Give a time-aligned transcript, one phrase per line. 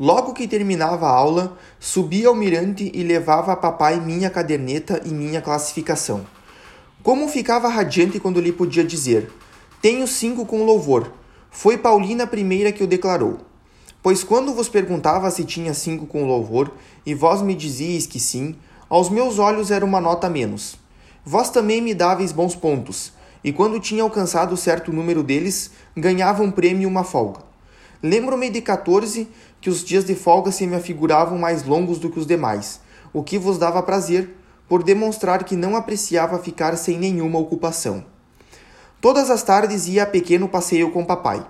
[0.00, 5.08] Logo que terminava a aula, subia ao mirante e levava a papai minha caderneta e
[5.08, 6.24] minha classificação.
[7.02, 9.28] Como ficava radiante quando lhe podia dizer:
[9.82, 11.12] Tenho cinco com louvor.
[11.50, 13.38] Foi Paulina a primeira que o declarou.
[14.00, 16.70] Pois quando vos perguntava se tinha cinco com louvor,
[17.04, 18.54] e vós me dizíeis que sim,
[18.88, 20.76] aos meus olhos era uma nota menos.
[21.24, 23.12] Vós também me dáveis bons pontos,
[23.42, 27.47] e quando tinha alcançado certo número deles, ganhava um prêmio e uma folga.
[28.02, 29.28] Lembro-me de 14
[29.60, 32.80] que os dias de folga se me afiguravam mais longos do que os demais,
[33.12, 34.36] o que vos dava prazer,
[34.68, 38.04] por demonstrar que não apreciava ficar sem nenhuma ocupação.
[39.00, 41.44] Todas as tardes ia a pequeno passeio com papai.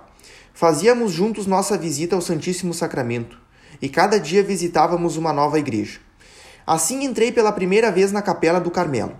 [0.53, 3.37] Fazíamos juntos nossa visita ao Santíssimo Sacramento,
[3.81, 5.99] e cada dia visitávamos uma nova igreja.
[6.65, 9.15] Assim entrei pela primeira vez na capela do Carmelo.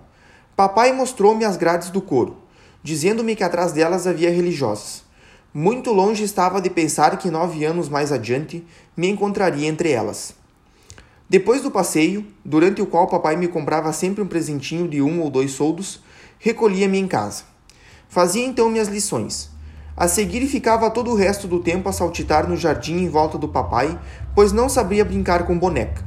[0.55, 2.37] Papai mostrou-me as grades do coro,
[2.81, 5.03] dizendo-me que atrás delas havia religiosas.
[5.51, 8.63] Muito longe estava de pensar que nove anos mais adiante
[8.95, 10.35] me encontraria entre elas.
[11.27, 15.29] Depois do passeio, durante o qual papai me comprava sempre um presentinho de um ou
[15.31, 16.01] dois soldos,
[16.37, 17.45] recolhia-me em casa.
[18.07, 19.49] Fazia então minhas lições.
[19.97, 23.47] A seguir ficava todo o resto do tempo a saltitar no jardim em volta do
[23.47, 23.99] papai,
[24.35, 26.05] pois não sabia brincar com boneca.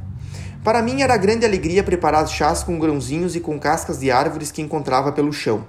[0.63, 4.61] Para mim era grande alegria preparar chás com grãozinhos e com cascas de árvores que
[4.61, 5.65] encontrava pelo chão.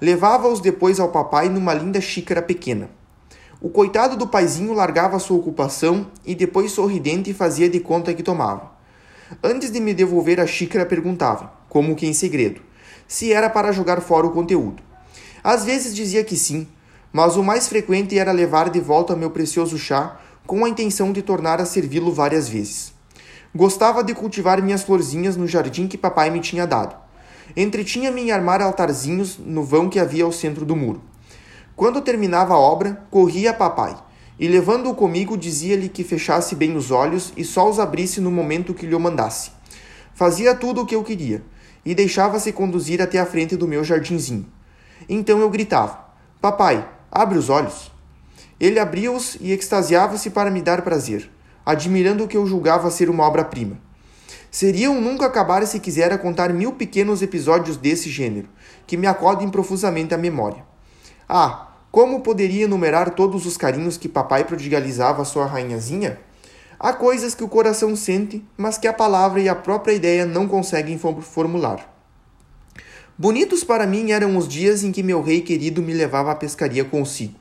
[0.00, 2.90] Levava-os depois ao papai numa linda xícara pequena.
[3.60, 8.72] O coitado do paizinho largava sua ocupação e depois sorridente fazia de conta que tomava.
[9.42, 12.60] Antes de me devolver a xícara perguntava, como que em segredo,
[13.08, 14.82] se era para jogar fora o conteúdo.
[15.42, 16.68] Às vezes dizia que sim,
[17.12, 21.22] mas o mais frequente era levar de volta meu precioso chá com a intenção de
[21.22, 22.92] tornar a servi-lo várias vezes.
[23.54, 27.05] Gostava de cultivar minhas florzinhas no jardim que papai me tinha dado.
[27.54, 31.02] Entretinha-me em armar altarzinhos no vão que havia ao centro do muro.
[31.76, 33.94] Quando terminava a obra, corria a papai,
[34.38, 38.74] e levando-o comigo, dizia-lhe que fechasse bem os olhos e só os abrisse no momento
[38.74, 39.50] que lhe mandasse.
[40.14, 41.42] Fazia tudo o que eu queria,
[41.84, 44.46] e deixava-se conduzir até a frente do meu jardinzinho.
[45.08, 46.06] Então eu gritava:
[46.40, 47.92] Papai, abre os olhos.
[48.58, 51.30] Ele abria-os e extasiava-se para me dar prazer,
[51.64, 53.85] admirando o que eu julgava ser uma obra-prima.
[54.56, 58.48] Seriam nunca acabar se quisera contar mil pequenos episódios desse gênero,
[58.86, 60.64] que me acodem profusamente à memória.
[61.28, 66.18] Ah, como poderia enumerar todos os carinhos que papai prodigalizava à sua rainhazinha?
[66.80, 70.48] Há coisas que o coração sente, mas que a palavra e a própria ideia não
[70.48, 71.94] conseguem formular.
[73.18, 76.82] Bonitos para mim eram os dias em que meu rei querido me levava à pescaria
[76.82, 77.34] consigo.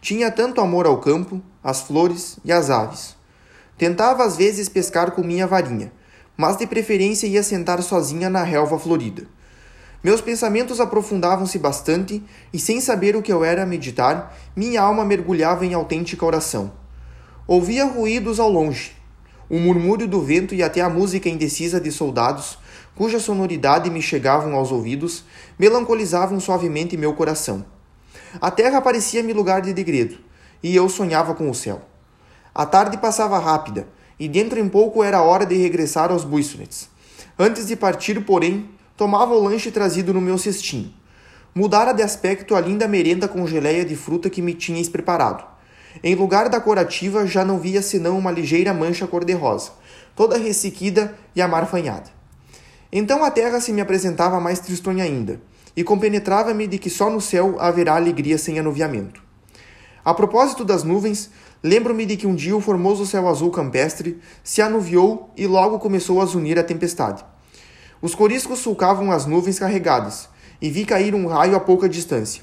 [0.00, 3.16] Tinha tanto amor ao campo, às flores e às aves.
[3.76, 5.92] Tentava às vezes pescar com minha varinha,
[6.36, 9.26] mas de preferência ia sentar sozinha na relva florida.
[10.02, 12.22] Meus pensamentos aprofundavam-se bastante
[12.52, 16.72] e, sem saber o que eu era meditar, minha alma mergulhava em autêntica oração.
[17.46, 18.96] Ouvia ruídos ao longe,
[19.48, 22.58] o murmúrio do vento e até a música indecisa de soldados,
[22.94, 25.24] cuja sonoridade me chegavam aos ouvidos,
[25.58, 27.64] melancolizavam suavemente meu coração.
[28.40, 30.18] A terra parecia-me lugar de degredo,
[30.62, 31.82] e eu sonhava com o céu.
[32.54, 33.86] A tarde passava rápida,
[34.18, 36.88] e dentro em pouco era hora de regressar aos Buissonets.
[37.38, 40.92] Antes de partir, porém, tomava o lanche trazido no meu cestinho.
[41.54, 45.44] Mudara de aspecto a linda merenda com geleia de fruta que me tinhas preparado.
[46.02, 49.72] Em lugar da corativa já não via senão uma ligeira mancha cor-de-rosa,
[50.16, 52.10] toda ressequida e amarfanhada.
[52.90, 55.40] Então a terra se me apresentava mais tristonha ainda,
[55.76, 59.22] e compenetrava-me de que só no céu haverá alegria sem anuviamento.
[60.04, 61.30] A propósito das nuvens,
[61.62, 66.20] lembro-me de que um dia o formoso céu azul campestre se anuviou e logo começou
[66.20, 67.24] a zunir a tempestade.
[68.00, 70.28] Os coriscos sulcavam as nuvens carregadas,
[70.60, 72.42] e vi cair um raio a pouca distância.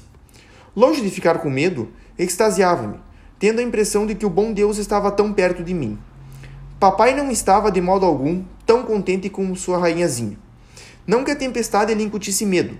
[0.74, 2.98] Longe de ficar com medo, extasiava-me,
[3.38, 5.98] tendo a impressão de que o bom Deus estava tão perto de mim.
[6.78, 10.38] Papai não estava, de modo algum, tão contente com sua rainhazinha.
[11.06, 12.78] Não que a tempestade lhe incutisse medo,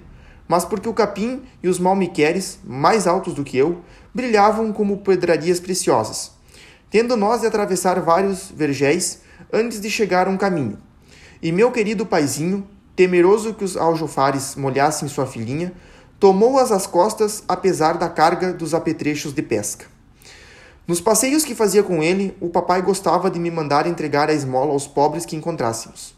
[0.51, 5.61] mas porque o capim e os malmiqueres, mais altos do que eu, brilhavam como pedrarias
[5.61, 6.33] preciosas.
[6.91, 9.21] Tendo nós de atravessar vários vergéis
[9.53, 10.77] antes de chegar a um caminho,
[11.41, 12.67] e meu querido paizinho,
[12.97, 15.73] temeroso que os aljofares molhassem sua filhinha,
[16.19, 19.87] tomou-as às costas apesar da carga dos apetrechos de pesca.
[20.85, 24.73] Nos passeios que fazia com ele, o papai gostava de me mandar entregar a esmola
[24.73, 26.13] aos pobres que encontrássemos.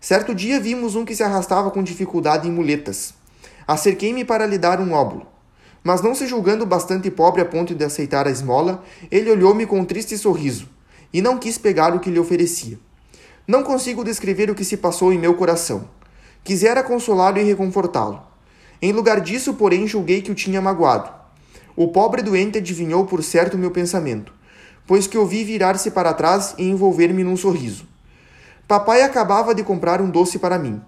[0.00, 3.19] Certo dia vimos um que se arrastava com dificuldade em muletas.
[3.70, 5.28] Acerquei-me para lhe dar um óbulo.
[5.84, 8.82] Mas não se julgando bastante pobre a ponto de aceitar a esmola,
[9.12, 10.68] ele olhou-me com um triste sorriso
[11.12, 12.80] e não quis pegar o que lhe oferecia.
[13.46, 15.88] Não consigo descrever o que se passou em meu coração.
[16.42, 18.20] Quisera consolá-lo e reconfortá-lo.
[18.82, 21.08] Em lugar disso, porém, julguei que o tinha magoado.
[21.76, 24.34] O pobre doente adivinhou por certo meu pensamento,
[24.84, 27.86] pois que o vi virar-se para trás e envolver-me num sorriso.
[28.66, 30.82] Papai acabava de comprar um doce para mim.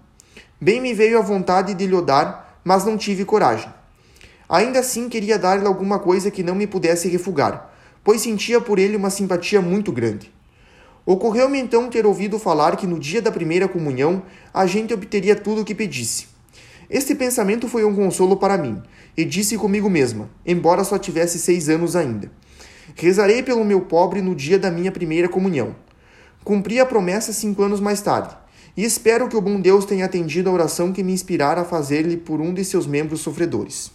[0.59, 3.71] Bem me veio a vontade de lhe dar, mas não tive coragem.
[4.47, 7.73] Ainda assim queria dar-lhe alguma coisa que não me pudesse refugar,
[8.03, 10.31] pois sentia por ele uma simpatia muito grande.
[11.05, 14.23] Ocorreu-me então ter ouvido falar que no dia da primeira comunhão
[14.53, 16.27] a gente obteria tudo o que pedisse.
[16.89, 18.81] Este pensamento foi um consolo para mim,
[19.17, 22.31] e disse comigo mesma, embora só tivesse seis anos ainda:
[22.95, 25.75] Rezarei pelo meu pobre no dia da minha primeira comunhão.
[26.43, 28.35] Cumpri a promessa cinco anos mais tarde,
[28.75, 32.17] e espero que o bom Deus tenha atendido a oração que me inspirara a fazer-lhe
[32.17, 33.91] por um de seus membros sofredores.